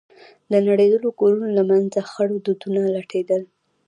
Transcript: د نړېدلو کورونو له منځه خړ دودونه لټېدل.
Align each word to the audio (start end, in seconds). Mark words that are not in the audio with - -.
د 0.51 0.53
نړېدلو 0.67 1.09
کورونو 1.19 1.47
له 1.57 1.63
منځه 1.69 1.99
خړ 2.11 2.29
دودونه 2.45 2.81
لټېدل. 2.95 3.41